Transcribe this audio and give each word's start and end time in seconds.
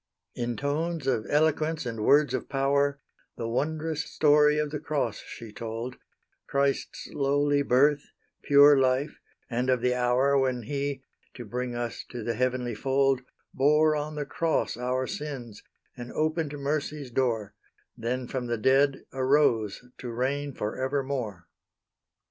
In 0.33 0.57
tones 0.57 1.05
of 1.05 1.27
eloquence 1.29 1.85
and 1.85 2.03
words 2.03 2.33
of 2.33 2.49
power, 2.49 2.99
The 3.37 3.47
wond'rous 3.47 4.03
story 4.03 4.57
of 4.57 4.71
the 4.71 4.79
cross 4.79 5.19
she 5.19 5.51
told; 5.51 5.97
Christ's 6.47 7.09
lowly 7.13 7.61
birth, 7.61 8.01
pure 8.41 8.75
life, 8.79 9.19
and 9.47 9.69
of 9.69 9.81
the 9.81 9.93
hour 9.93 10.35
When 10.39 10.63
He, 10.63 11.03
to 11.35 11.45
bring 11.45 11.75
us 11.75 12.03
to 12.09 12.23
the 12.23 12.33
heavenly 12.33 12.73
fold, 12.73 13.21
Bore 13.53 13.95
on 13.95 14.15
the 14.15 14.25
cross 14.25 14.75
our 14.75 15.05
sins, 15.05 15.61
and 15.95 16.11
opened 16.13 16.53
mercy's 16.57 17.11
door, 17.11 17.53
Then 17.95 18.27
from 18.27 18.47
the 18.47 18.57
dead 18.57 19.03
arose 19.13 19.85
to 19.99 20.09
reign 20.11 20.55
for 20.55 20.81
evermore. 20.83 21.47